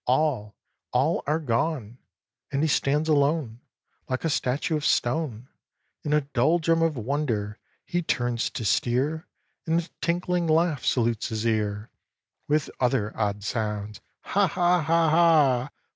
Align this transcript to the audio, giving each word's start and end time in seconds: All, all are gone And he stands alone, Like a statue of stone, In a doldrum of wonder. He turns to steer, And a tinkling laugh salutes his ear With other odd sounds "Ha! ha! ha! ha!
All, 0.07 0.55
all 0.91 1.21
are 1.27 1.37
gone 1.37 1.99
And 2.51 2.63
he 2.63 2.67
stands 2.67 3.07
alone, 3.07 3.59
Like 4.09 4.25
a 4.25 4.31
statue 4.31 4.75
of 4.75 4.83
stone, 4.83 5.47
In 6.01 6.11
a 6.11 6.21
doldrum 6.21 6.81
of 6.81 6.97
wonder. 6.97 7.59
He 7.85 8.01
turns 8.01 8.49
to 8.49 8.65
steer, 8.65 9.27
And 9.67 9.79
a 9.79 9.89
tinkling 10.01 10.47
laugh 10.47 10.83
salutes 10.83 11.27
his 11.27 11.45
ear 11.45 11.91
With 12.47 12.71
other 12.79 13.15
odd 13.15 13.43
sounds 13.43 14.01
"Ha! 14.21 14.47
ha! 14.47 14.81
ha! 14.81 15.09
ha! 15.11 15.69